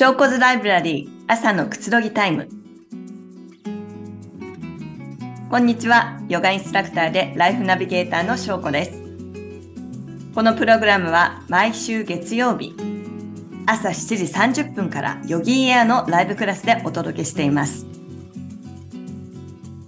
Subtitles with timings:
[0.00, 2.48] 証拠図ライブラリー朝のくつろぎタイム。
[5.50, 6.18] こんにちは。
[6.26, 8.92] ヨガインストラクターでライフナビゲーターの翔子です。
[10.34, 12.74] このプログラムは毎週月曜日
[13.66, 17.84] 朝7時30分からヨギーエアのライブクラスでお届けしています。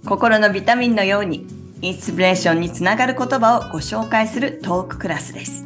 [0.05, 1.47] 心のビタミンのように
[1.81, 5.65] インスピレーションにつながる言葉をご紹介するトーククラスです。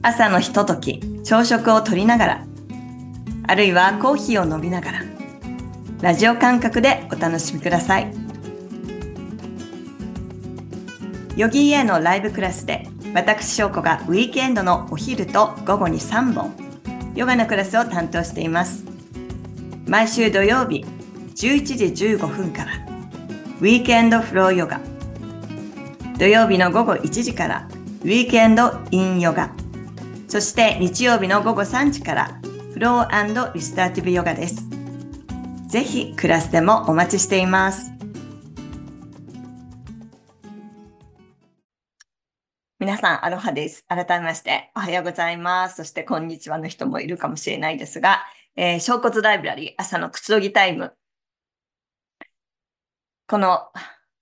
[0.00, 2.49] 朝のひととき朝食をとりながら
[3.50, 5.02] あるいはコーヒーを飲みながら
[6.02, 8.14] ラジオ感覚でお楽しみください。
[11.36, 16.54] ヨギーエのライブクラスで私翔子がウィークエンドのお昼と午後に3本
[17.16, 18.84] ヨガのクラスを担当しています。
[19.88, 20.84] 毎週土曜日
[21.34, 22.70] 11時15分から
[23.60, 24.80] ウィークエンドフローヨガ。
[26.20, 27.68] 土曜日の午後1時から
[28.02, 29.50] ウィークエンドインヨガ。
[30.28, 32.39] そして日曜日の午後3時から
[32.80, 34.66] ローリスターティブヨガです。
[35.68, 37.92] ぜひクラスでもお待ちしています。
[42.78, 43.84] 皆さん、アロハです。
[43.86, 45.76] 改めまして、おはようございます。
[45.76, 48.22] そして、こんにちはの人もいるかもしれないですが、
[48.56, 50.94] えー、小骨ライブラリー朝のくつろぎタイム。
[53.26, 53.68] この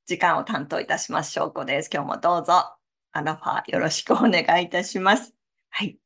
[0.05, 1.91] 時間を担当いたします、翔子です。
[1.95, 2.75] 今日もどうぞ、
[3.13, 5.33] アロハよろしくお願いいたします。
[5.71, 5.97] はい。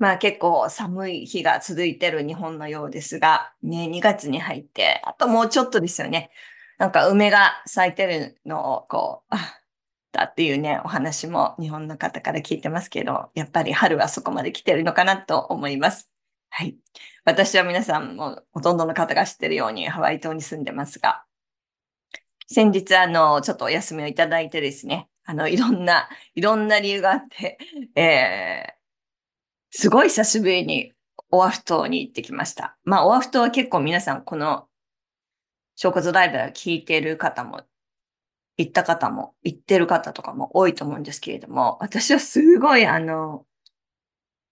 [0.00, 6.30] まあ結構寒い日が続いてる日本のようですが、ね、2月に入って、あともうちょっとですよね。
[6.78, 9.34] なんか梅が咲いてるのをこう、
[10.12, 16.10] だっていうね、お話も日本の方から聞いてますけど、やっぱり春はそこまで来てるのかなと思います。
[16.48, 16.78] はい。
[17.26, 21.24] 私は皆さんもほとんどの方が知ってるようにハワイ島に住んでますが、
[22.46, 27.58] 先日あの、ちょっとお休みをいただいてですね、あの、いろんな、いろんな理由があって、
[27.94, 28.79] えー
[29.70, 30.92] すごい久しぶりに
[31.30, 32.76] オアフ島に行ってきました。
[32.84, 34.66] まあ、オアフ島は結構皆さんこの、
[35.76, 37.62] 小骨ライブラ聞いてる方も、
[38.56, 43.46] 行った方も、行ってる方とかも多いと思うんですけれども、私はすごいあの、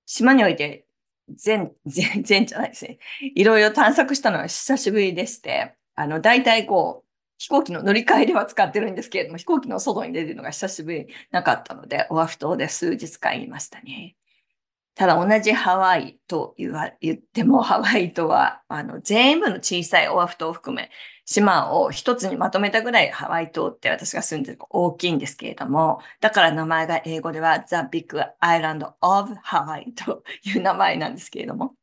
[0.06, 0.86] 島において
[1.34, 2.98] 全、全、全じゃないですね。
[3.34, 14.17] いろいろ探索したのは久しぶりでして、あの、大体こう、飛行機の乗り換えでは使ってるんですけれども、飛行機の外に出るのが久しぶりなかったので、オアフ島で数日帰りましたね。
[14.98, 20.90] ただ同じハワイと言わ言っても、ハワイとは、あの、全部の小さいオアフ島を含め、
[21.24, 28.08] 島を一つにまとめたぐらいハワイ島って私が住んでる大きいんですけれども、だから名前が英語では The Big
[28.40, 31.74] Island of Hawaii という名前なんですけれども、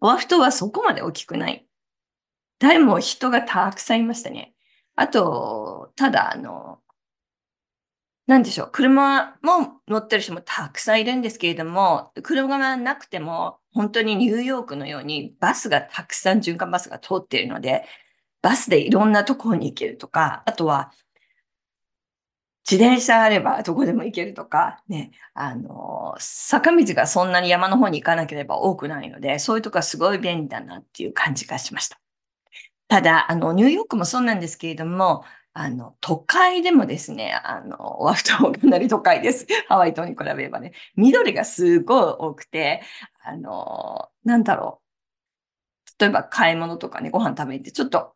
[0.00, 1.66] オアフ島はそこまで大きくない。
[2.58, 4.54] でも人がたくさんいましたね。
[4.96, 6.79] あと、ただ、あの、
[8.30, 17.84] なんでしょう、車も乗ってる人もたくさんいるんですけれども、車がなくても、本当にニューヨークのようにバスがたくさん循環バスが通っているので、
[18.40, 20.92] バスでいろんなところに行けるとか、あとは、
[22.70, 31.98] 自転車あればどこでも行けるとか、ね、あの、坂道がそんなに山の方に行かなければ多くないので、そういうとこはすごい便利だなっていう感じがしました。
[32.86, 39.46] ただ、あの、ニューヨークもそうなんですけれども、あの、都会でもですね、あの、オアフ島かなり都会です。
[39.68, 40.72] ハワイ島に比べればね。
[40.96, 42.82] 緑がすごい多くて、
[43.24, 44.80] あの、なんだろ
[45.98, 46.02] う。
[46.02, 48.14] 例えば買い物とかね、ご飯食べて、ちょっと、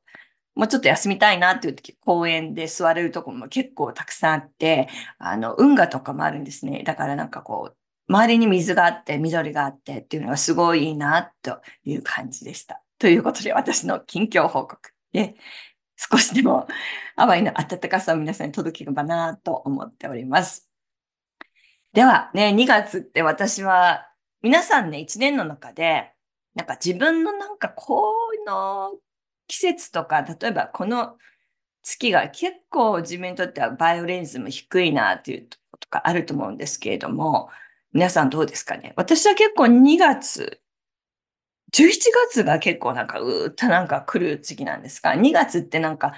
[0.55, 6.85] もうちょっと休みたいなっていう時、公園で座れるところも結構たくさんあって、あの、運河とかもあるんですね。
[6.85, 7.77] だからなんかこう、
[8.09, 12.83] 周りに水があって、緑があってっていうのがすごいいいな、という感じでした。
[12.99, 14.91] ということで、私の近況報告。
[15.13, 15.35] で、
[15.97, 16.67] 少しでも
[17.17, 20.69] ハワイの暖かさを皆さんに届けばなと思っております。
[21.93, 24.09] ではね、2月って私は
[24.43, 26.13] 皆さんね、1年の中で、
[26.55, 28.13] なんか自分のなんかこ
[28.47, 28.95] の
[29.47, 31.17] 季節とか、例えばこの
[31.83, 37.51] 月が結構自分にとってはバイオレンズも低いなっていうとことがあると思うんですけれども、
[37.93, 38.93] 皆さんどうですかね？
[38.97, 40.61] 私は結構2月
[41.75, 41.91] 11
[42.31, 46.13] 月が結構なんかうーっとなんか来る時期なんですが、2月ってなんか、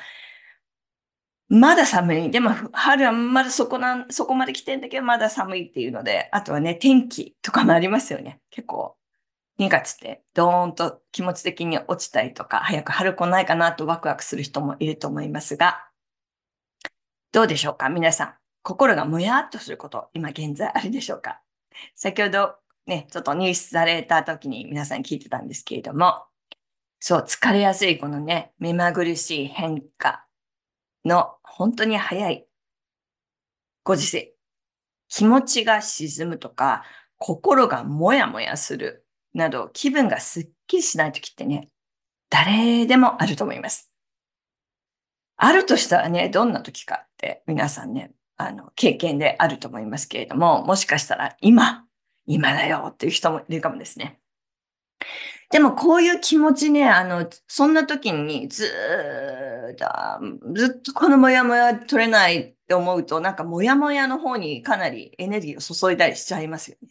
[1.49, 2.31] まだ寒い。
[2.31, 8.41] でも春はまだそこなん、そこまで来てんだけど、まだ寒いっていうので、あとはね、天気とかもありますよね。
[8.51, 8.97] 結構、
[9.59, 15.89] 2月ってドーンと気持ち的に落ちたりとか、早く春来ないかなとワクワクする人もいると思いますが、
[17.33, 17.89] どうでしょうか？
[17.89, 18.35] 皆さん。
[18.63, 21.41] 心がもやっとすること、今現在あるでしょうか？
[21.95, 22.57] 先ほど
[22.87, 26.25] ね、ちょっと入室された時に皆さん聞いてたんですけれども、
[27.01, 30.27] そう、疲れやすいこのね、目まぐるしい変化
[31.05, 32.47] の本当に早い
[33.87, 34.35] ご時世。
[35.09, 36.83] 気持ちが沈むとか、
[37.19, 39.07] 心がもやもやする。
[39.33, 41.69] など気分がすっきりしない時ってね、
[42.31, 43.93] 誰でもあると思います。
[45.37, 51.86] あるとしたらね、どんな時かって皆さんね、あの、経験であると思いますけれども、もしかしたら今、
[52.27, 54.19] 今だよっていう人もいるかもですね。
[55.51, 58.67] でもこういう気持ちね、あの、そんな時にず
[59.73, 59.87] っと、
[60.55, 66.89] ずっとこのモヤモヤ取れないって思うと、なんかモヤモヤの方にかなりエネルギーを注いだりしちゃいますよね。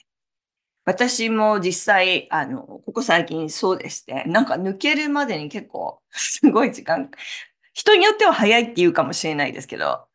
[0.85, 7.09] 私も実際、あの、ここ最近そうでして、なんか抜けるまでに結構すごい時間、
[7.73, 10.05] 人によっては早いって言うかもしれないですけど、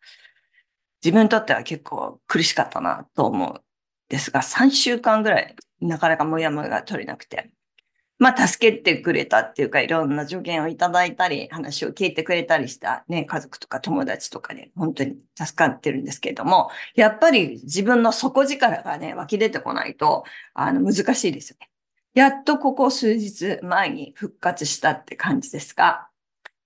[1.05, 3.63] 自分にとっては結構苦しかったなと思う。
[4.11, 7.51] ですが、3週間ぐらいなかなかモヤモヤが取れなくて。
[8.19, 21.71] まあ、助けてくれたっていうか、いろんな助言をいただいたり、話を聞いてくれたりしたね、家族とか友達とかで、ね、本当に助かってるんですけれども、やっぱり自分の底力がね、湧き出てこないと、あの、難しいですよね。
[22.13, 26.09] やっとここ数日前に復活したって感じですが、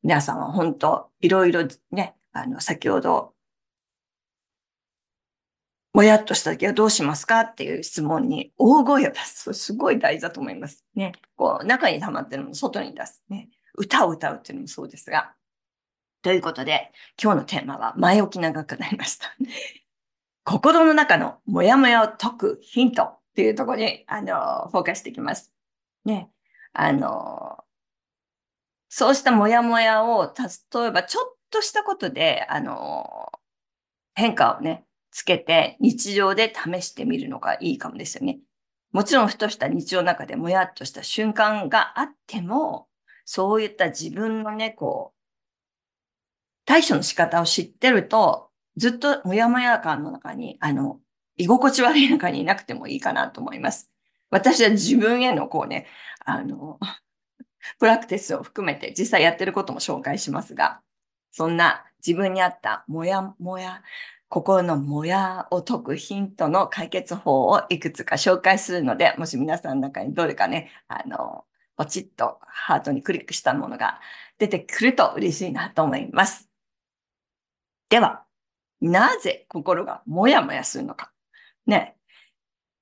[0.03, 3.34] 皆さんは本当、いろいろね、あの、先ほど
[5.95, 9.55] もやっとした時はどうしますかっていう質問に大声を出す。
[9.55, 10.85] すごい大事だと思います。
[10.97, 11.13] ね。
[11.37, 13.23] こう、中に溜まってるのも外に出す。
[13.29, 13.49] ね。
[13.77, 15.35] 歌を歌うっていうのもそうですが。
[16.23, 16.91] ということで、
[17.23, 19.37] 今日のテーマは前置き長くなりました。
[20.43, 25.53] 心の中のモヤモヤを解くヒントっていうところに、あの、フォーカスしていきます。
[26.05, 26.29] ね。
[26.73, 27.65] あの、
[28.89, 33.31] そうしたモヤモヤを、例えばちょっとしたことで、あの、
[34.15, 38.41] 変化をね、つけて日常で試してみるのがいいかもですよね。
[38.91, 42.89] もちろんふとした日常の中でもやっとした瞬間があっても、
[43.25, 45.19] そういった自分のね、こう、
[46.67, 50.99] 対処の仕方を知ってると、ずっともやもや感の中に、あの、
[51.37, 53.93] 居心地悪い中にいなくてもいいかなと思います。
[54.31, 55.87] 私は自分へのこうね、
[56.25, 56.81] あの、
[57.79, 60.81] プラクティスを含めて実際やってることも紹介しますが、
[61.31, 63.83] そんな自分に合ったもやもや、
[64.29, 71.45] 心のもやを解くヒントの解決法をいくつか紹介するので、もし皆さんの中にどれかね、あの、
[71.77, 74.01] ポチッとハートにクリックしたものが
[74.39, 76.49] 出てくると嬉しいなと思います。
[77.89, 78.25] では、
[78.81, 81.13] なぜ心がもやもやするのか。
[81.67, 81.97] ね。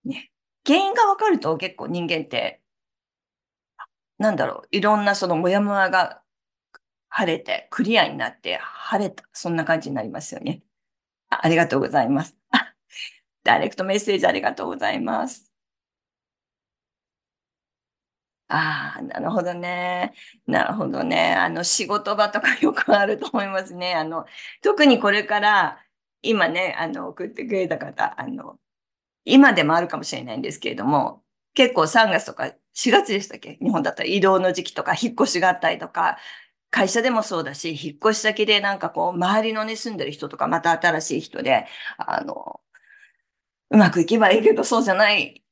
[0.04, 0.32] ね。
[0.66, 2.62] 原因がわかると結構人間って、
[4.18, 6.22] なんだろう、いろんなそのもやもやが
[7.08, 10.62] 晴れて、クリアになって晴れた、そんな感じになりますよね。
[11.42, 12.36] ありがとうございます。
[13.44, 15.44] ダイレクトメッセージありがとうございます。
[18.48, 20.12] ああ、なるほどね。
[20.46, 21.34] なるほどね。
[21.34, 23.94] あの、仕事場とかよくあると思いますね。
[23.94, 24.26] あの、
[24.62, 25.78] 特にこれから、
[26.22, 28.58] 今ね、あの、送ってくれた方、あの、
[29.24, 31.22] 今でもあるかもしれないんですけれども、
[31.54, 33.58] 結構3月とか4月でしたっけ？
[33.62, 36.18] 日本だったら移動の時期とか引っ越しがあったりとか、
[36.72, 41.66] 会社でもそうだし、引っ越し先でなんかこう、周りのね、住んでる人とか、また新しい人で、
[41.98, 42.60] あの、
[43.70, 45.44] うまくいけばいいけど、そうじゃない、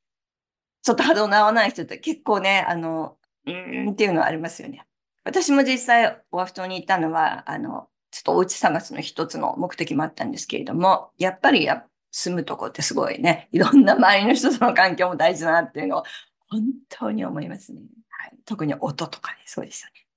[0.82, 4.86] ちょっと波動の合わない人って結構ね、あの、うーんっていうのはありますよね。
[5.22, 16.04] 私も実際、オアフ島に行ったのは、あの、ちょっとお家探すの一つの目的もあったんですけれども、やっぱりや住むとこってすごいね、いろんな周りの人との環境も大事だなっていうのを
[16.48, 17.80] 本当に思いますね。
[18.08, 20.09] はい、特に音とかね、そうですよね。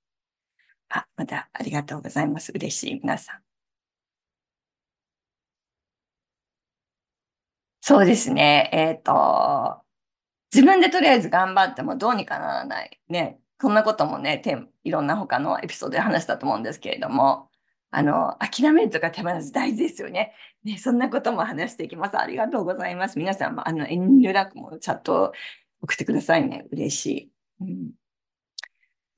[0.94, 2.52] あ、またありがとうございます。
[2.54, 3.40] 嬉しい、皆さん。
[7.80, 8.70] そうですね。
[8.72, 9.82] えっ、ー、と、
[10.52, 13.00] 自分でとりあえず頑張ってもどうにかならない。
[13.08, 13.40] ね。
[13.60, 14.42] こんなこともね、
[14.84, 17.50] いろんな他のエピソードで話したと思うんですけれども、
[17.90, 20.34] あの、諦めるとか手放す大事ですよね。
[20.64, 22.18] ね、そんなことも話していきます。
[22.18, 23.18] ありがとうございます。
[23.18, 25.32] 皆さんも、あの、遠慮なくもチャットを
[25.82, 26.66] 送ってくださいね。
[26.70, 27.32] 嬉しい。
[27.60, 28.03] うん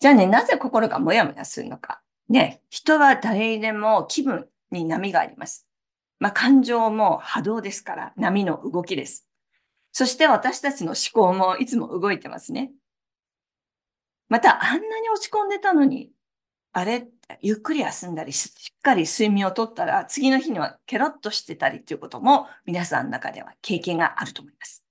[0.06, 2.00] じゃあね、なぜ心がもやもやするのか。
[2.28, 5.66] ね、人は誰にでも気分に波があります。
[6.20, 9.26] まあ、感情も波動ですから、波の動きです。
[9.90, 12.70] そして私たちの思考もいつも動いてますね。
[14.28, 16.12] また、あんなに落ち込んでたのに、
[16.72, 17.08] あれ？
[17.40, 24.84] ゆっくり休んだり、しっかり睡眠をとったら、次の日にはケロッとしてたりということも、皆さんの中では経験があると思います。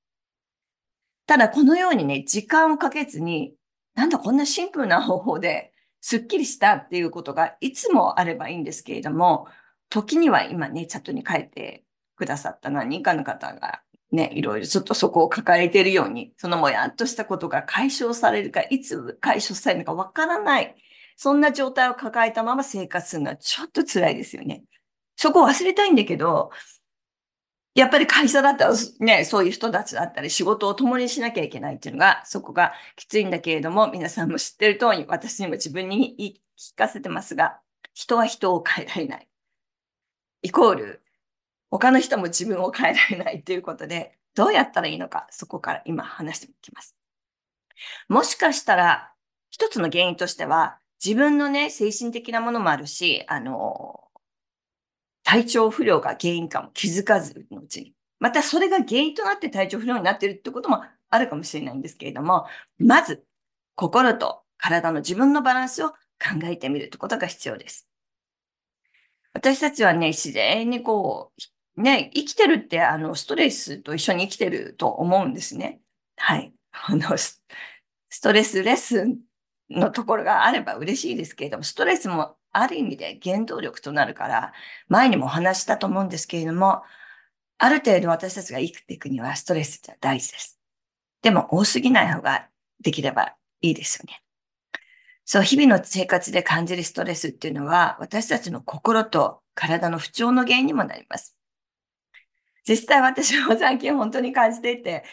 [1.26, 3.54] ただ、このようにね、時間をかけずに、
[3.96, 9.48] なんだこんなシンプルな方法ですっきりしたっていうことがいつもあればいいんですけれども、
[9.90, 11.84] 時には今ね、チャットに書いて
[12.16, 20.76] くださった何人かの方がね、いろいろちょっとそこを抱えているように、そのもやっとしたことが解消されるか、いつ解消されるのかわからない。
[21.18, 24.64] そんな状態を抱えたまま生活するのはちょっと辛いですよね。
[25.16, 26.52] そこを忘れたいんだけど、
[27.76, 37.60] やっぱり会社だったらね、そういう人たちだったり仕事を共にしなきゃいけないっていうのが、そこがきついんだけれども、皆さんも知ってる通り、私にも自分に言い聞かせてますが、
[37.94, 39.28] 人は人を変えられない。
[40.42, 41.04] イコール、
[41.70, 46.96] 他の人も自分を変えられないということで、どうやったらいいのか、そこから今話していきます。
[48.08, 49.12] もしかしたら、
[49.50, 54.00] 一つの原因としては、自分のね、精神的なものもあるし、あの、
[55.26, 57.94] 体調不良が原因かも気づかずのうちに。
[58.20, 62.46] またそれが原因となって体調不良になっているってこともあるかもしれないんですけれども、
[62.80, 63.26] まず、
[63.76, 65.96] 心と体の自分のバランスを考
[66.44, 67.90] えてみるってことが必要です。
[69.34, 71.34] 私たちはね、自然にこ
[71.76, 75.82] う、ね、生きてるって、あの、ストレスと一緒に生きてると思うんですね。
[76.16, 76.54] はい。
[76.72, 77.42] あの、ス
[78.22, 79.20] トレスレッスン
[79.70, 84.54] のところがあれば嬉しいですけれども、ストレスもある意味で原動力となるから、
[84.88, 86.84] 前にもお話したと思うんですけれども、
[87.58, 90.60] ある程度私たちが生きていくにはストレスって大事です。
[91.22, 92.48] でも多すぎない方が
[92.82, 94.22] できればいいですよね。
[95.26, 101.36] そう、日々の生活で感じるストレスっていうのは、私たちの心と体の不調の原因にもなります。
[102.68, 105.04] 実際私も最近本当に感じていて、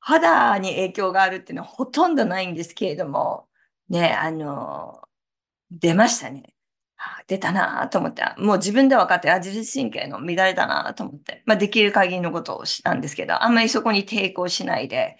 [0.00, 3.48] 肌に影響があるっていうのはほとんどないんですけれども、
[3.88, 5.02] ね、あの、
[5.70, 6.54] 出ましたね。
[7.26, 15.18] 出たなと思って、もう自分で分かって、あ、自律神経の乱れだなと思って、まあ、できる限りのことをしたんですけど、あんまりそこに抵抗しないで、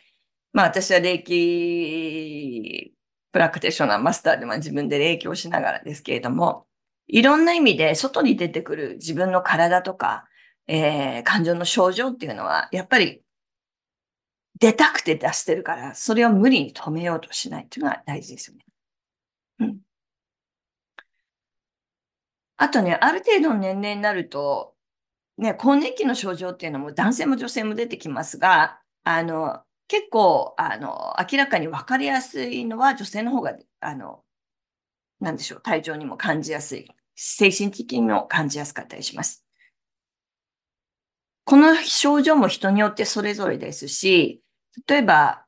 [0.52, 2.94] まあ、私は霊気
[3.32, 6.66] プラクティショナーマスターで、ま、自分で霊気をしながらですけれども、
[7.06, 10.24] いろんな意味で外に出てくる自分の体とか、
[10.66, 13.22] えー、感情の症状っていうのは、やっぱり
[14.58, 18.64] 出たくて出してるから、それを無理に止めようとしないっていうのが大事ですよね。
[19.60, 19.78] うん。
[22.56, 24.74] あとね、ある程度の年齢になると、
[25.38, 34.22] ね、更年期の症状っていうのも男性も女性も出てきますが、あの、結構、あの、明らかに分かりやすいのは女性の方が、あの、
[35.20, 36.88] なんでしょう、体調にも感じやすい。
[37.16, 39.44] 精神的にも感じやすかったりします。
[41.44, 44.42] この症状も人によってそれぞれですし、
[44.86, 45.43] 例えば、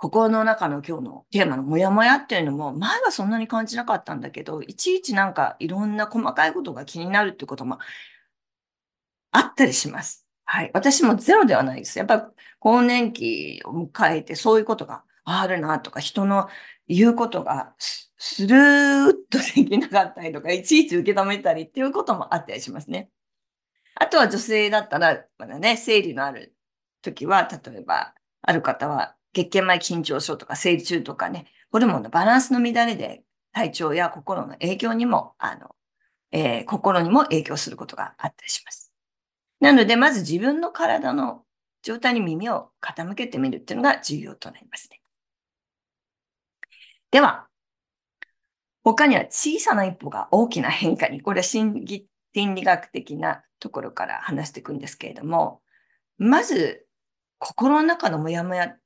[0.00, 7.78] 心の中の今日のテーマのモヤモヤっていうのも、前はそんなに感じなかったんだけど、いちいちなんかいろんな細かいことが気になるってことも
[9.30, 10.26] あったりします。
[10.46, 10.70] はい。
[10.72, 11.98] 私もゼロではないです。
[11.98, 16.48] やっぱ更年期を迎えてそういうことがあるなとか、人の
[16.88, 23.10] 言うことがスルーっとできなかったりとか、いちいち受け止めたりっていうこともあったりしますね。
[23.96, 26.56] あとは女性だったら、まだね、生理のある
[27.02, 33.22] 時は、例えば、ある方は月経前緊張症とか生理中とかね、ホルモンのバランスの乱れで
[33.52, 35.74] 体調や心の影響にも、あの、
[36.32, 38.92] えー、心にも影響することがあったりします。
[39.60, 41.44] なので、まず自分の体の
[41.82, 45.00] 状態に耳を傾けてみるっていうのが重要となりますね。
[47.10, 47.46] では、
[48.82, 55.62] 他には小さな一歩が大きな変化に、これは心理心理学的なところから話していくんですけれども、
[56.18, 56.86] まず、
[57.38, 58.76] 心の中のモヤモヤ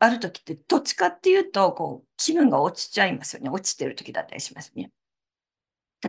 [0.00, 3.50] ある時ってどっちかっていうと、こう、気分が落ちちゃいますよね。
[3.50, 4.90] 落ちてる時だったりしますね。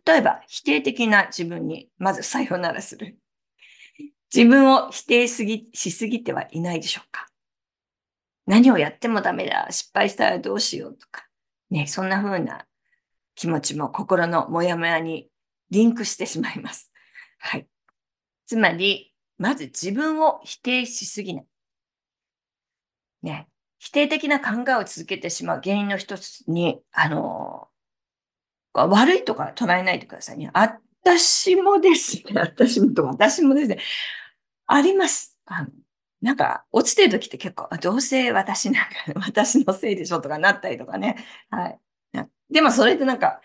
[0.06, 3.18] 例えば、否定的な自分に、まずさよならする。
[4.34, 7.28] 自分を否定すぎ、しすぎてはいないでしょうか
[8.46, 9.68] 何をやってもダメだ。
[9.72, 11.28] 失敗したらどうしようとか。
[11.70, 12.66] ね、そんな風な
[13.36, 15.30] 気持ちも心のモヤモヤに
[15.70, 16.94] リンクしてしまいます。
[17.40, 17.68] はい。
[18.46, 21.46] つまり、まず自分を否定しすぎない。
[23.24, 23.51] ね。
[23.82, 27.68] 否定的な考えを続けてしまう原因の一つに、あの、
[28.74, 30.52] 悪いとか捉えないでくださいね。
[30.54, 32.24] 私もですね。
[32.40, 33.80] 私もと私もですね。
[34.68, 35.36] あります。
[35.46, 35.70] あの
[36.22, 38.92] なんか、落ちてる時って結構、どうせ私なんか、
[39.26, 41.18] 私のせいでしょとかなったりとかね。
[41.50, 41.80] はい。
[42.52, 43.42] でもそれってなんか、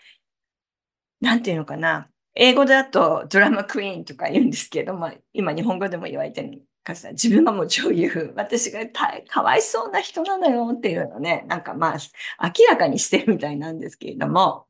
[1.19, 2.11] なんていうのかな。
[2.35, 8.79] 英語だとドラマクイーンとか言うんですけど、まあ、今日本語でも言われてるかさ、自分がもう女優、私が
[9.27, 11.97] かわいそうな人なのよっていうのね、なんかまあ、
[12.47, 14.65] 明らかにしてるみたいなんですけれども、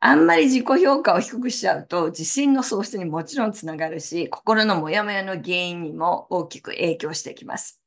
[0.00, 7.82] あんまり自己評価を低くしちゃうと、自信の喪失にもちろんつながるし、心のモヤモヤの原因にも大きく影響してきます。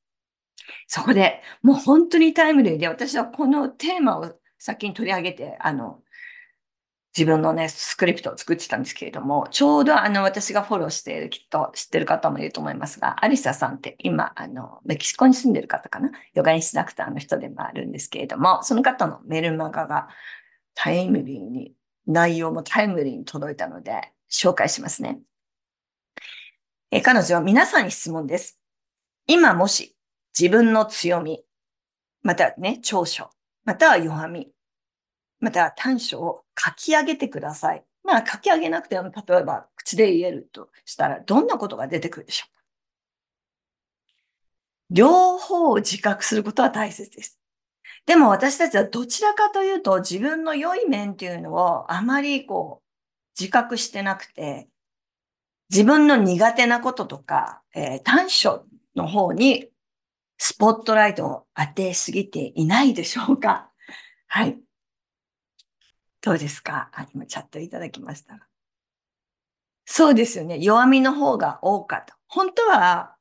[0.87, 6.03] そこで、もう本当にタイムリーで、私はこのテーマを先に取り上げて、あの、
[7.17, 16.11] 自分のね、スクリプトを作ってたんですけれども、ちょうどあの、私がフォローしている、きっと知ってる方もいると思いますが、アリサさんって今、あの、メキシコに住んでる方かな？
[16.33, 20.07] ヨガインストラクターの人でもあるんですけれども、その方のメルマガが
[20.73, 21.73] タイムリーに、
[22.07, 25.19] 内容もタイムリーに届いたので、紹介しますね。
[26.91, 28.57] え彼女は皆さんに質問です。
[29.27, 29.95] 今もし
[30.37, 31.43] 自分の強み、
[32.23, 33.29] またね、長所、
[33.65, 34.51] または弱み、
[35.41, 37.83] また短所を書き上げてください。
[38.03, 42.61] まあ書き上げなくても、例えば口で言えるとしたら、どんなことが出てくるでしょうか？
[44.91, 47.39] 両方を自覚することは大切です。
[48.05, 54.67] でも私たちはどちらかというと自分の良い面っていうのをあまりこう自覚してなくて、
[55.69, 59.67] 自分の苦手なこととか、えー短所の方に
[60.37, 63.69] スポットライトを当てすぎていないでしょうか？
[64.27, 64.57] はい。
[66.21, 66.89] どうですか？
[66.93, 68.47] あ、今チャットいただきました。
[69.85, 70.59] そうですよね。
[70.59, 72.17] 弱みの方が多かった。
[72.27, 73.15] 本当は、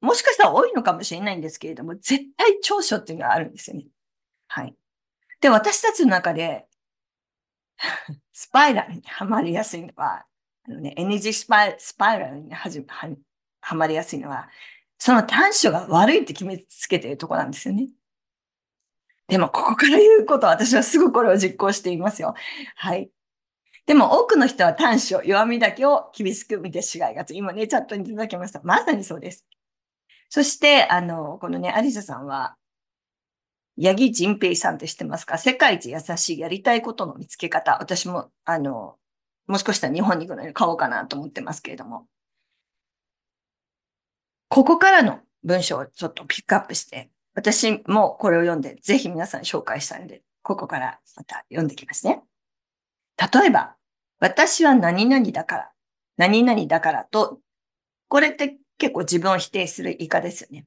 [0.00, 3.86] もしかしたら多いのかもしれないんですけれども、絶対長所っていうのがあるんですよね。
[4.48, 4.74] はい。
[5.40, 6.66] で、私たちの中で、
[8.32, 10.24] スパイラルにはまりやすいのは、
[10.68, 13.08] あのね、エネジースパイスパイラルにはじは
[13.60, 14.48] はまりやすいのは、
[14.98, 17.88] その短所が悪いって決めつけてるとこなんですよね。
[19.28, 22.34] でも、ここから言うことは私はすぐこれを実行していますよ。
[22.76, 23.10] はい。
[23.86, 27.36] でも、多くの人は短所、弱みだけを厳しく見てしがいがち。
[27.36, 28.60] 今ね、チャットにいただきました。
[28.62, 29.44] まさにそうです。
[30.28, 32.56] そして、あの、このね、アリサさんは、
[33.80, 35.38] 八木仁平さんって知ってますか？
[35.38, 37.78] 世界一優しいやりたいことの見つけ方。
[37.80, 38.96] 私も、あの、
[39.46, 42.06] もしかしたら日本に行くのに買おうかなと思ってますけれども。
[44.48, 52.22] ここからの文章をちょっとピックアップして、私もこれを読んで、ぜひ皆さん紹介したいので、ここからまた読んできますね。
[53.18, 53.76] 例えば、
[54.18, 55.70] 私は何々だから、
[56.16, 57.38] 何々だからと、
[58.08, 60.64] これって結構自分を否定する言い方ですよね。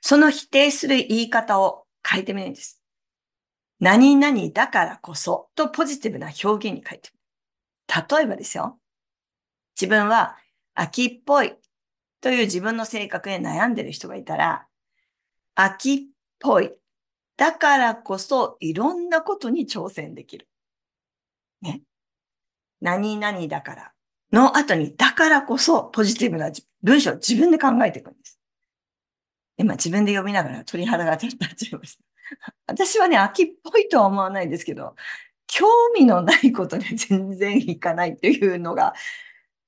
[0.00, 2.82] その否定する言い方を変えてみるんです。
[3.78, 7.18] 何々だからこそとポジティブな表現に変えてみ
[7.94, 8.06] る。
[8.16, 8.78] 例えばですよ。
[9.78, 10.38] 自分は
[10.72, 11.52] 秋っぽい
[12.22, 14.66] という自分の性格で悩んでる人がいたら、
[15.54, 15.98] 秋っ
[16.38, 16.72] ぽい。
[17.36, 20.48] だからこそいろんなことに挑戦できる。
[21.60, 21.82] ね。
[22.80, 23.92] 何々だから
[24.32, 26.50] の後に、だからこそポジティブな
[26.82, 28.38] 文章を自分で考えていくんです。
[29.58, 32.04] 今自分で読みながら鳥肌が立っちゃいました。
[32.66, 34.96] 私はね、秋っぽいとは思わないですけど、
[35.46, 38.94] 興味のないことで全然いかないっていうのが、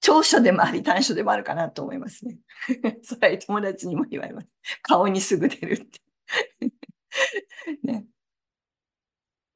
[0.04, 2.36] 長所でもあり短所でもあるかなと思いますね。
[3.02, 4.48] それは友達にも言われます。
[4.82, 6.02] 顔にすぐ出るって。
[7.82, 8.04] ね。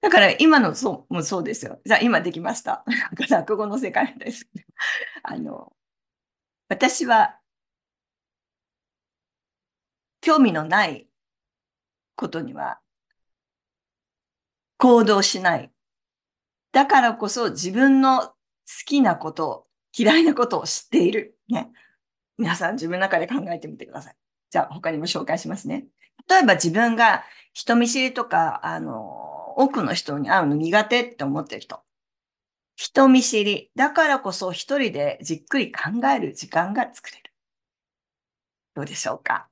[0.00, 1.82] だから今のそうもそうですよ。
[1.84, 2.82] じゃあ今できました。
[3.28, 4.48] 落語の世界です。
[5.22, 5.76] あの、
[6.70, 7.38] 私は
[10.22, 11.10] 興味のない
[12.16, 12.80] ことには
[14.78, 15.70] 行動しない。
[16.72, 18.34] だからこそ自分の好
[18.86, 21.38] きなこと、嫌いなことを知っている。
[21.48, 21.70] ね。
[22.36, 24.16] 皆さん自分の中で考えてみてください。
[24.50, 25.86] じゃあ他にも紹介しますね。
[26.28, 31.80] 例えば自分が人見知りとか、あの、多くの人に会うの苦手って思ってる人。
[32.76, 33.70] 人見知り。
[33.74, 37.32] だからこそ一人でじっくり考える時間が作れる。
[38.74, 39.48] どうでしょうか？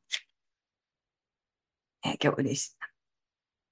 [2.04, 2.76] え今日嬉しい。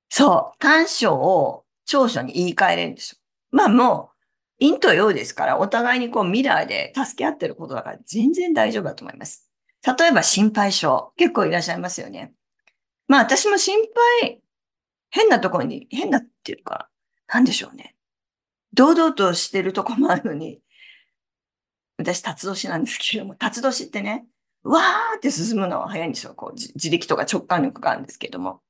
[0.08, 0.58] そう。
[0.58, 3.18] 短所を長所に言い換えれるんですよ。
[3.52, 4.13] まあもう、
[4.60, 9.50] 陰と陽ですから、お互いにこうミラーで助け合ってることだから全然大丈夫だと思います。
[9.84, 11.12] 例えば心配性。
[11.16, 12.32] 結構いらっしゃいますよね。
[13.08, 13.78] まあ私も心
[14.22, 14.40] 配、
[15.10, 16.88] 変なところに、変なっていうか、
[17.28, 17.94] なんでしょうね。
[18.72, 20.60] 堂々としてるとこもあるのに、
[21.98, 24.26] 私、辰年なんですけれども、辰年ってね、
[24.64, 26.34] わーって進むのは早いんですよ。
[26.34, 28.60] こう、自力とか直感力があるんですけれども。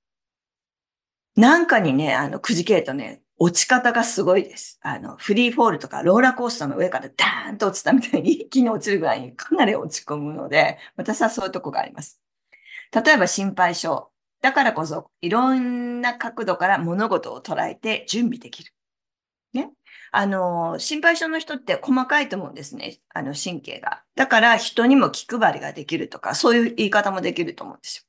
[1.36, 4.78] なんかにね、あの、くじけるとね、落ち方がすごいです。
[4.82, 12.20] あの、フリーフォールとかローラーコースターの上からダーンと落ちたみたいに 一気に落ちるぐらいにかなり落ち込むので、私はそういうとこがあります。
[12.92, 14.08] 例えば心配性。
[14.40, 18.72] だからこそ、いろんな角度から物事を捉えて準備できる。
[19.52, 19.70] ね。
[20.12, 22.98] あの、心配性の人って細かいと思うんですね。
[23.12, 24.04] あの、神経が。
[24.14, 28.04] だから人にも気配りができるとか、そういう言い方もできると思うんですよ。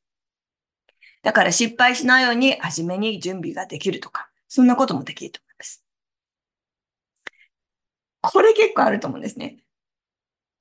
[1.23, 5.83] だから失敗しないように、初めに準備ができるとか、そんなこともできると思います。
[8.21, 9.57] これ結構あると思うんですね。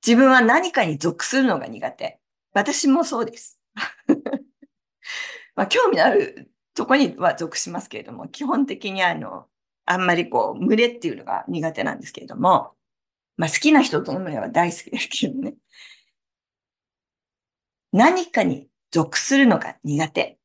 [0.05, 2.19] 自分は何かに属するのが苦手。
[2.55, 3.61] 私もそうです。
[5.55, 9.47] まあ、興味のあるとこには属しますけれども、基本的にあの、
[9.85, 12.75] あんまりこう、群れっていうのが苦手なんですけれども、
[13.37, 15.55] まあ、好きな人との群れは大好きですけどね。
[17.93, 20.41] 何かに属するのが苦手。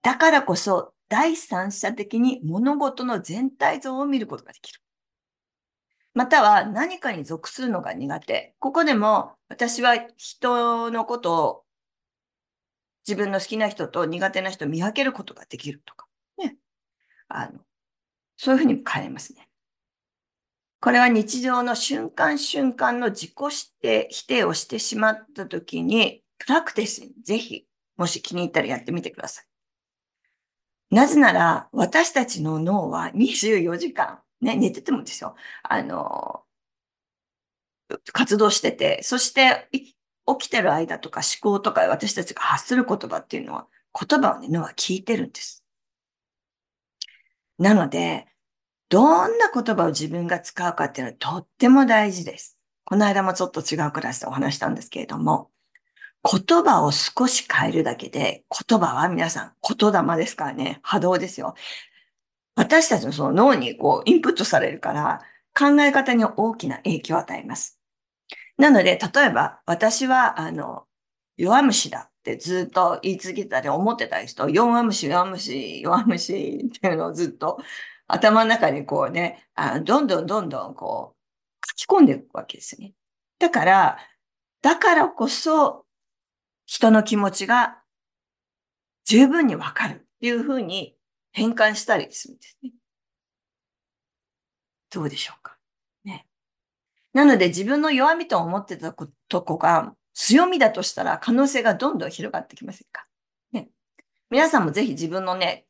[0.00, 4.80] だからこそ、第三者的に物事の全体像を見ることができる。
[6.14, 8.54] または何かに属するのが苦手。
[8.58, 11.64] ここでも私は人のことを
[13.06, 16.06] 自分の好きな人と苦手な人を見分けることができるとか、
[16.38, 16.56] ね。
[17.28, 17.60] あの、
[18.36, 19.48] そういうふうに変えますね。
[20.80, 27.66] これは日常の瞬間瞬間の自己否定否定をしてしまったときに、プラクティスにぜひ、
[27.96, 29.55] もし気に入ったらやってみてください。
[30.90, 35.34] なぜなら、私たちの脳は24時間、ね、寝ててもですよ。
[35.62, 36.44] あの、
[38.12, 39.94] 活動してて、そして起
[40.38, 43.68] きてる間とか思考とか私たちが発する言葉っていうのは、
[43.98, 45.64] 言葉をね、脳は聞いてるんです。
[47.58, 48.26] なので、
[48.88, 52.56] どんな言葉を自分が使うかっていうのはとっても大事です。
[52.84, 55.50] この間もちょっと違うクラスでお話したんですけれども、
[56.24, 61.54] 言葉を少し変えるだけで、言葉は皆さん言霊ですからね、波動ですよ。
[62.56, 65.20] 私たちのその脳にこうインプットされるから
[65.56, 67.78] 考え方に大きな影響を与えます。
[68.58, 70.84] なので、例えば私はあの
[71.36, 77.58] 弱虫だってずっと言い続けたり思ってたりすると、弱虫、弱虫、弱虫っていうのをずっと
[78.08, 81.16] 頭の中にこうね、あどんどんどんどんこう
[81.80, 82.92] 書き込んでいくわけですね。
[83.38, 83.98] だから、
[84.62, 85.85] だからこそ
[86.66, 87.78] 人の気持ちが
[89.04, 90.96] 十分にわかるっていうふうに
[91.32, 92.72] 変換したりするんですね。
[94.90, 95.56] どうでしょうか？
[96.04, 96.26] ね。
[97.12, 98.94] なので自分の弱みと思ってた
[99.28, 103.06] とこが強みだとしたら可能性がどんどん広がってきませんか？
[103.52, 103.68] ね。
[104.30, 105.66] 皆さんもぜひ自分のね、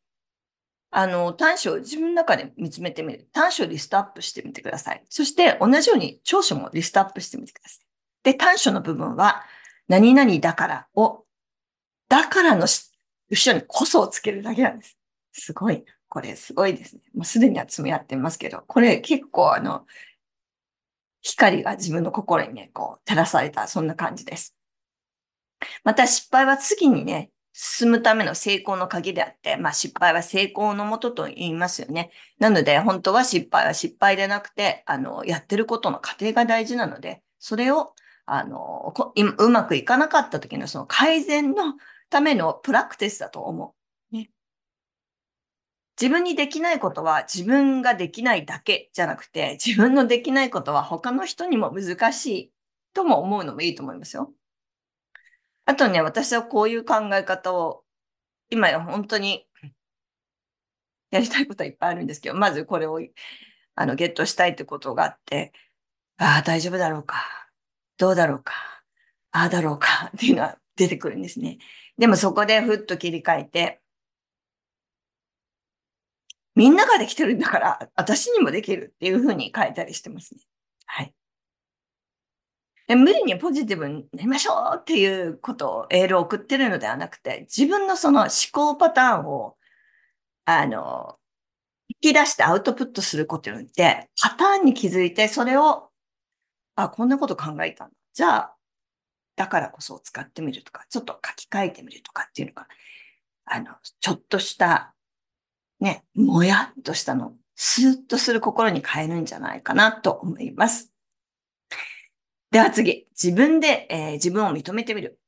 [0.91, 3.29] あの、短所を自分の中で見つめてみる。
[3.33, 5.05] 短所をリストアップしてみてください。
[5.11, 7.87] そして同じように長所もリストアップしてみてください。
[8.23, 9.43] で、短所の部分は、
[9.89, 11.25] 何々だからを、
[12.09, 12.67] だからの
[13.31, 14.97] 後ろにこそをつけるだけなんです。
[15.33, 15.85] すごい。
[16.09, 17.03] これすごいですね。
[17.15, 19.87] もうすでには積み合ってますけど、これ結構あの、
[21.21, 24.57] 光が自分の心にね、こう、照らされた、そんな感じです。
[25.85, 32.11] また失敗は次にね、進むための成功の鍵であって、まあ失敗は成功のもとと言いますよね。
[32.39, 37.95] なので本当は失敗は失敗でなくて、あの、やってることの過程が大事なので、それを、
[38.27, 38.93] あの、
[39.39, 41.75] うまくいかなかった時のその改善の
[42.11, 43.75] ためのプラクティスだと思
[44.13, 44.17] う。
[44.17, 44.31] ね。
[46.01, 52.53] 自分にできないことは自分ができないだけじゃなくて、自分のできないことは他の人にも難しい
[52.93, 54.33] とも思うのもいいと思いますよ。
[55.65, 57.85] あとね、私はこういう考え方を、
[58.51, 59.47] 今や本当に
[61.11, 63.01] やりたいことはいっぱいあるんですけど、まずこれを、
[63.75, 65.53] あの、ゲットしたいってことがあって、
[66.19, 67.46] ああ、大丈夫だろうか。
[67.99, 68.53] どうだろうか？
[69.33, 70.11] ああだろうか？
[70.17, 71.59] っていうのは出てくるんですね。
[71.99, 73.81] でもそこでふっと切り替えて、
[76.55, 80.41] みんなができてるんだから、私にもできるっていうふうに書いたりしてますね。
[80.87, 81.15] はい。
[82.89, 89.57] 無理にポジティブになりましょうっていうことをエールを送ってるのではなくて、自分のその思考パターンを、
[90.45, 91.19] あの、
[92.03, 95.91] 引き出してアウトプットすることによって、パターンに気づいて、それを、
[96.77, 97.95] あ、こんなこと考えたんだ。
[98.13, 98.57] じゃあ、
[99.35, 102.69] だからこそ使ってみるとか、ちょっと書き換えてみるとかっていうのが、
[103.47, 104.95] あの、ちょっとした、
[105.81, 110.93] ね、もやっとしたの、スーッとする心に変えるんじゃないかなと思います。
[112.51, 115.19] では次、自分で、えー、自分を認めてみる。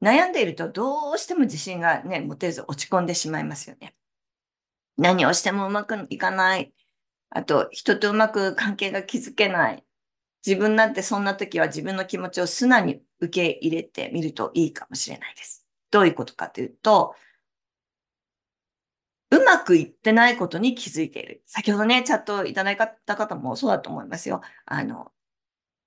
[0.00, 3.94] 悩んでいるとどうしても自信がね、持てず落ち込んでしまいますよね。
[4.96, 6.72] 何をしてもうまくいかない。
[7.30, 9.84] あと、人とうまく関係が築けない。
[10.46, 15.66] 自分なんてそんな時は自分の気持ちを素直に受け入れてみるといいかもしれないです。
[15.90, 17.14] どういうことかというと、
[19.30, 21.42] うまくいってないことに気づいている。
[21.46, 24.40] 先ほどね、チャットいただいた方もそうだと思いますよ。
[24.64, 25.12] あの、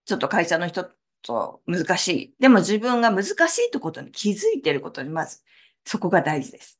[0.06, 0.90] ちょっと会社の人
[1.24, 2.36] と難しい。
[2.40, 5.40] でも自分が難しいってことに気づいていることにまず、
[5.86, 6.80] そこが大事です。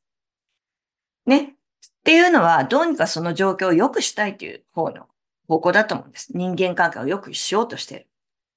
[1.26, 1.56] ね。
[2.02, 5.06] っていうのは、どうにかその状況を良くしたいという方の
[5.46, 6.36] 方向だと思うんです。
[6.36, 8.08] 人間関係を良くしようとしてる。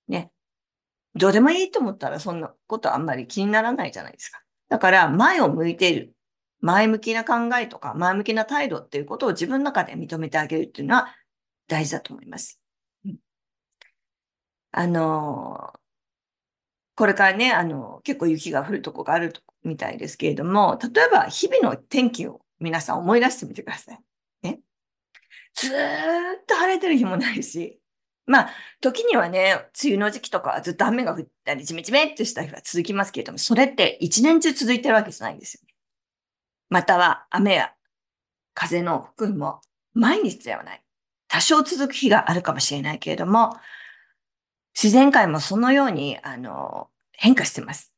[0.08, 0.32] ね。
[1.14, 4.42] どうでもいいと思ったらそんなことあんまり気にならないじゃないですか。
[4.68, 6.14] だから前を向いている。
[6.60, 11.14] 前向きな考えとか前向きな態度っていうことを自分の中で認めてあげるっていうのは
[11.68, 12.60] 大事だと思います。
[14.72, 15.74] あの、
[16.96, 24.00] これからね、あの、結構雪が降るとこがあるみたいですけれども、例えば日々の天気を皆さん思い出してみてください。
[24.44, 24.60] ね。
[25.56, 25.78] ずー
[26.41, 27.80] っと晴れてる日もないし、
[28.28, 28.50] まあ、
[28.82, 35.74] 時にはね、梅雨の時期とかはずっと雨が降ったり、じめじめってした日は続きますけれども、それって一年中続いてるわけじゃないんですよね。
[36.70, 37.74] または雨や
[38.56, 39.62] 風の吹くも
[39.94, 40.82] 毎日ではない。
[41.28, 43.56] 多少続く日があるかもしれないけれども、
[44.74, 47.94] 自然界もそのように、あの、変化してます。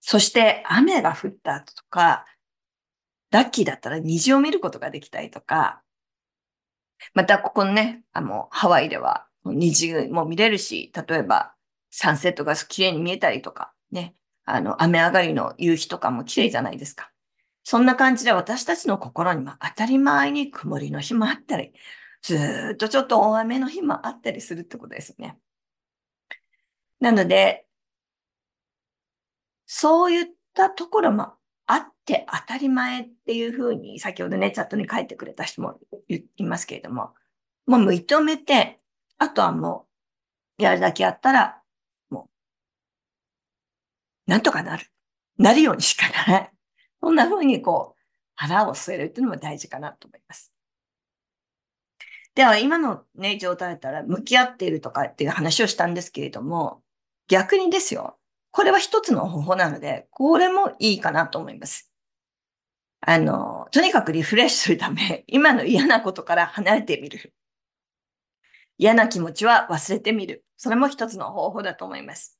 [0.00, 2.24] そして雨が降った後とか、
[3.30, 5.82] ラッキーだったら虹を見ることができたりとか、
[7.14, 11.54] またここのね、あの、ハワイでは虹も見れるし、例えば
[11.90, 14.14] サンセットが綺麗に見えたりとか、ね、
[14.44, 17.10] あの、雨上がりの夕日とかも綺麗じゃないですか。
[17.64, 21.72] そんな感じで私たちの心にも当たり前に曇りの日もあったり、
[22.22, 25.38] ずっとちょっと大雨の日もあったりするってことですね。
[27.00, 27.66] なので、
[29.66, 31.34] そういったところも
[31.68, 35.78] あって当たり前っていうふうに、先ほどね、チャットに書いてくれた人も
[36.08, 37.14] 言いますけれども、
[37.66, 38.80] もう認めて、
[39.18, 39.86] あとはも
[40.58, 41.62] う、やるだけやったら、
[42.10, 42.30] も
[44.26, 44.86] う、なんとかなる。
[45.36, 46.52] なるようにしかない。
[47.02, 48.02] そんなふうにこう、
[48.34, 50.52] 腹を据えるっていうのも大事かなと思います。
[52.34, 56.82] では、今のね、状態だったら、向き合っているとかっていう話をしたんですけれども、
[57.28, 58.17] 逆にですよ。
[58.58, 61.92] これは一つの方法なので、これもいいかなと思います。
[63.00, 67.32] あの、とにかくリフレッシュするため、 今の嫌なことから離れてみる。
[68.76, 70.44] 嫌な気持ちは忘れてみる。
[70.56, 72.36] それも一つの方法だと思います。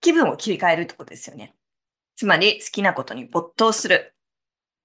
[0.00, 1.56] 気分を切り替えるってことですよね。
[2.14, 4.14] つまり好きなことに没頭する。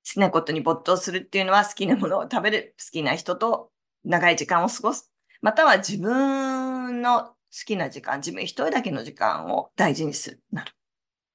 [0.04, 2.74] 好きなことに没頭するっていうのは好きなものを食べる。
[2.80, 3.72] 好きな人と
[4.06, 5.12] 長い時間を過ごす。
[5.40, 10.74] または自分の好きな時間、自分一人だけの時間を大事にする、なる。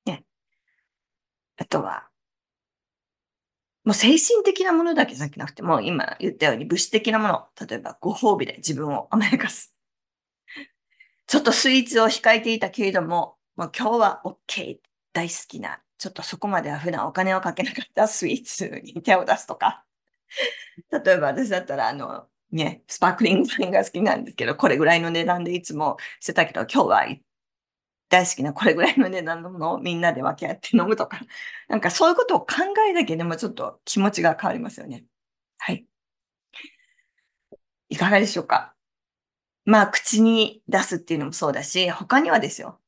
[0.06, 0.24] ね。
[1.58, 2.08] あとは、
[3.84, 9.76] もう精神的なものだけじゃなくても、今言ったように物質的なもの、例えばご褒美で自分を甘やかす。
[11.26, 14.80] ちょっとスイーツを控えていたけれども、もう今日は OK。
[15.12, 19.84] 大好きな、ちょっとそこまでは普段お金をかけなかったスイーツに手を出すとか。
[20.90, 27.06] 例えば私だったら、あの、ね、スパークリングワインが好きなんですけど、これぐらいの値段でいつもしてたけど、今日は
[28.08, 31.20] 大好きなこれぐらいの値段のものをみんなで分け合って飲むとか、
[31.68, 32.46] なんかそういうことを考
[32.88, 35.04] えだけでもちょっと気持ちが変わりますよね。
[35.58, 35.86] はい。
[37.88, 38.74] いかがでしょうか？
[39.64, 42.80] まあ、口に出すっていうのもそうだし、他にはですよ。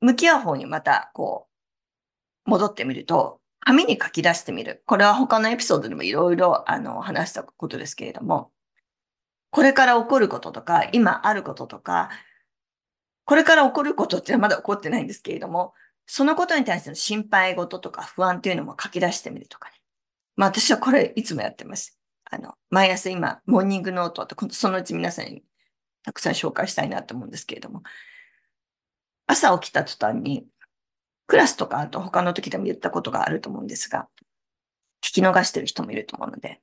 [0.00, 1.48] 向き合う方にまた、こ
[2.46, 4.82] う、戻ってみると、紙に書き出してみる。
[4.86, 8.50] これは他のエピソードでもいろいろ、あの、話したことですけれども、
[9.54, 12.10] これから起こることとか、今あることとか、
[13.24, 15.74] これから起こることってまだ起こってないんですけれども、
[16.06, 19.76] そのことに対しての心配事とか不安っていうのも書き出してみるとかね。
[20.34, 21.96] まあ私はこれいつもやってます。
[22.24, 25.44] あの、毎朝今、モーニングノートって、そのうち皆さんに
[26.02, 27.84] たくさん紹介したいなと思うんですけれども、
[29.28, 30.48] 朝起きた途端に、
[31.28, 34.08] クラスとかあと他の時でも言ったことがあると思うんですが、
[35.00, 36.60] 聞き逃してる人もいると思うので、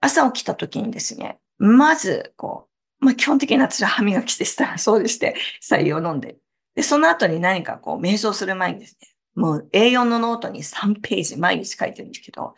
[0.00, 2.68] 朝起きた時にですね、まず、こ
[3.00, 6.36] う、まあ、基本的に私は歯磨きしてしたらそうでして、採用を飲んで。
[6.74, 12.54] で、その後に何かこう、瞑想する前にですね、もう A4 のノートに3ページ毎日書いてるんですけど、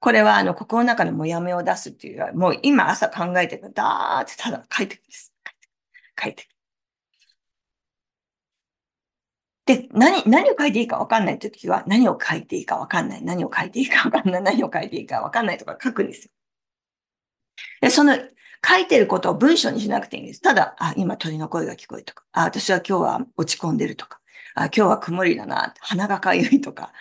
[0.00, 5.34] これはあの、心の中のモヤモヤを出すっていうより、もう今朝考えてるだーってただ書いてるんです。
[6.22, 6.48] 書いてる。
[9.66, 16.30] で、何、何を書いていいかわかんないって時は、何を書いていいかわかんない、何を書いていいかわかんない、何を書いていいかわかんないとか書くんですよ。
[17.80, 20.40] で、その書いてることを文章にしなくていいんです。
[20.40, 24.20] ただ、あ、今鳥の声が聞こえとか、あ、私は今日は落ち込んでるとか、
[24.54, 26.92] あ、今日は曇りだな、鼻がかゆいとか、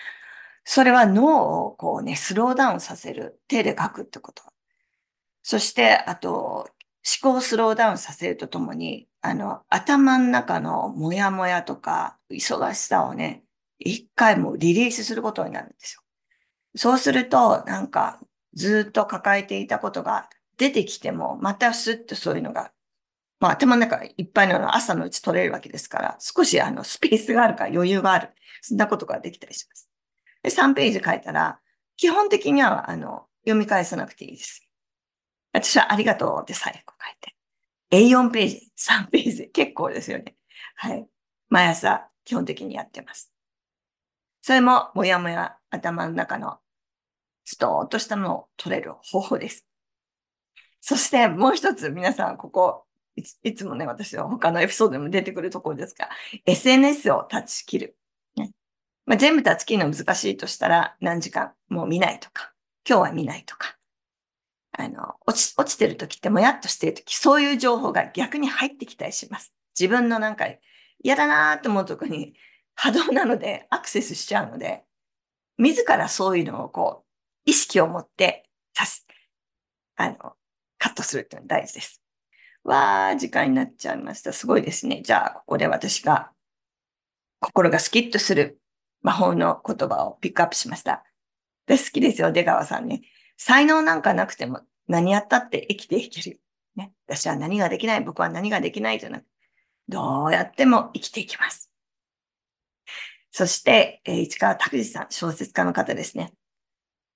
[0.63, 3.41] それは脳をこうね、スローダウンさせる。
[3.47, 4.43] 手で書くってこと。
[5.41, 6.69] そして、あと、
[7.21, 13.43] 思考をスローダウンさせるとともに、あの、頭の中のモヤモヤとか、忙しさをね、
[13.79, 16.01] 一回もリリースすることになるんですよ。
[16.75, 18.19] そうすると、なんか、
[18.53, 22.71] ずっと抱えていたことが出てきても、またスッとそういうのが、
[23.39, 28.29] まあ頭の中いっぱいの朝のうち取れるわけですから、少しあのスペースがあるから余裕がある。
[28.61, 29.89] そんなことができたりします。
[30.43, 31.59] で、3ページ書いたら、
[31.95, 34.69] 基本的にはあの読み返さなくていいです。
[35.53, 37.35] 私はありがとうって最後書いて。
[37.91, 40.35] A4 ページ、3ページ、結構ですよね。
[40.75, 41.07] はい。
[41.47, 43.31] 毎朝基本的にやってます。
[44.41, 46.59] それももやもや頭の中の
[47.45, 49.68] ストーンとしたのを取れる方法です。
[50.81, 56.09] そしてもう一つ皆さん、ここいつ、いつもね、私は他のエピソードでも出てくるところですが、
[56.45, 57.97] SNS を断ち切る。
[58.35, 58.51] ね
[59.05, 62.53] まあ、全部断ち切るの難しいとしたら何時間もう見ないとか、
[62.87, 63.77] 今日は見ないとか、
[64.71, 69.53] あの、落ち、落ちてる時ってもやっとしてる時、そういう情報が逆に入ってきたりします。
[69.77, 70.45] 自分のなんか
[71.03, 72.33] 嫌だなと思うとこに
[72.75, 74.83] 波動なのでアクセスしちゃうので、
[75.57, 77.09] 自らそういうのをこう、
[77.45, 78.45] 意識を持って、
[79.97, 80.33] あの、
[80.79, 82.01] カットするっていうのは大事です。
[82.63, 84.33] わー、時間になっちゃいました。
[84.33, 85.01] すごいですね。
[85.03, 86.31] じゃあ、ここで私が
[87.39, 88.59] 心がスキッとする
[89.01, 91.03] 魔法の言葉をピックアップしました。
[91.67, 93.01] で、好きですよ、出川さんね。
[93.37, 96.41] 才能なんかなくても何やったって生きていける。
[96.75, 96.93] ね。
[97.07, 99.25] 私は何ができない、僕は何ができないじゃなく
[99.89, 101.71] どうやっても生きていきます。
[103.31, 106.33] そして、え、市川拓司さん、小説家の方ですね。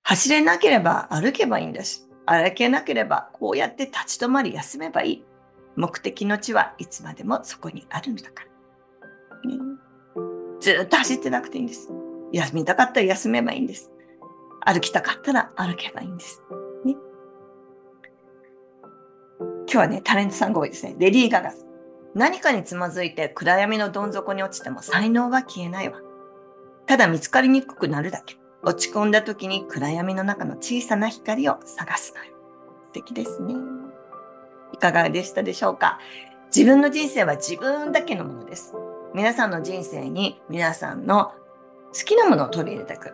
[0.02, 2.03] 走れなければ歩けばいいんです。
[2.26, 5.24] 歩けなければこうやって立ち止まり休めばいい。
[5.76, 9.50] 目的の地はいつまでもそこにあるんだから。
[9.50, 9.58] ね、
[10.60, 11.90] ずっと走ってなくていいんです。
[12.32, 13.92] 休みたかったら休めばいいんです。
[14.60, 16.42] 歩きたかったら歩けばいいんです。
[16.84, 16.96] ね、
[19.40, 20.96] 今日はね、タレントさんが多いですね。
[20.98, 21.66] レディー・ガガス。
[22.14, 26.00] 何かにつまずいて暗闇のどん底に落ちても才能は消えないわ。
[26.86, 28.36] ただ見つかりにくくなるだけ。
[28.66, 32.32] 落ち込んだ時に暗闇の中の小さな光を探すのよ。
[32.86, 33.54] 素敵ですね。
[34.72, 35.98] いかがでしたでしょうか？
[36.54, 38.74] 自分の人生は自分だけのものです。
[39.14, 41.32] 皆さんの人生に皆さんの
[41.92, 43.12] 好きなものを取り入れていく。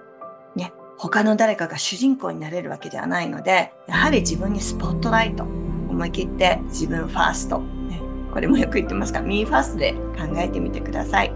[0.55, 0.73] ね。
[0.99, 5.45] 他の誰かが主人公になれるわけではないので、やはり自分にスポットライト。
[5.45, 7.59] 思い切って自分ファースト。
[7.59, 8.01] ね
[8.33, 11.35] これもよく言ってますが、ミーファーストで考えてみてください。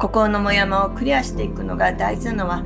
[0.00, 2.64] 心のモヤモヤをクリアしていくのが大事なのは、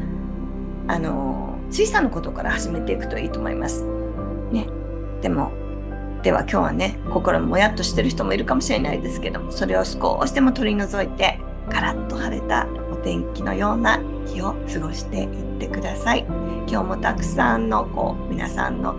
[0.87, 3.85] あの、小さなことから始めていくといいと思います。
[4.53, 4.69] ね。
[5.21, 5.51] でも、
[6.23, 16.25] では今日はね、心もやっとしてる人もいるかもしれないですけども、それを少しでも取り除いて、カラッと晴れたお天気のような日を過ごしていってください。
[16.69, 18.95] 今日もたくさんのこう皆さんの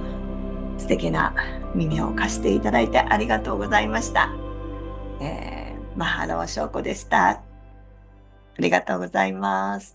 [0.77, 1.33] 素敵な
[1.73, 4.29] 耳を貸していただいてありがとうございました。
[5.21, 7.54] えー、マハロー翔子でした。
[8.57, 9.93] ありがとうございます。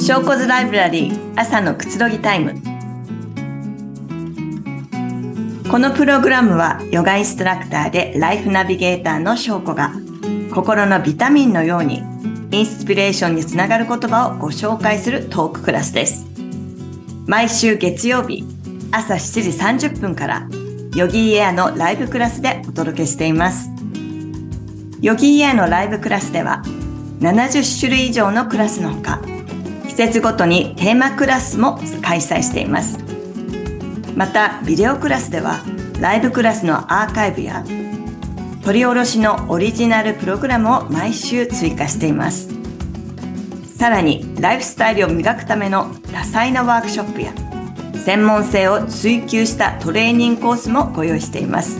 [0.00, 2.54] 翔子ズライブラリー朝のくつろぎタイム。
[5.70, 9.92] このプログラムはヨガインストラクターでライフナビゲーターの翔子が
[10.52, 12.02] 心のビタミンのように
[12.50, 16.26] インスピレーションにつながる言葉をご紹介するトーククラスです。
[17.26, 18.44] 毎週月曜日
[18.90, 20.48] 朝7時30分から
[20.94, 23.70] ヨギーエアのライブクラスでお届けしています。
[25.00, 26.62] ヨギーエアのライブクラスでは
[27.20, 29.20] 70種類以上のクラスのほか
[29.86, 32.98] 季節ごとにテーマクラスも開催しています。
[34.16, 35.60] またビデオクラスでは
[36.00, 37.64] ライブクラスのアーカイブや
[38.62, 42.48] 取り下ろしのオリジナルプログラムを毎週追加しています。
[43.64, 47.32] さらに、ライフスタイルを磨くための多彩なワークショップや、
[48.00, 51.78] 専門性を追求したトレーニングコースもご用意しています。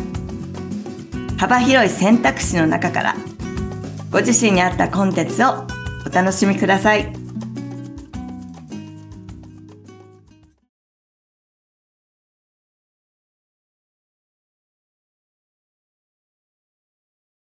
[1.39, 3.17] 幅広い選択肢の中から、
[4.11, 5.65] ご自身に合ったコンテンツを
[6.07, 7.20] お楽しみください。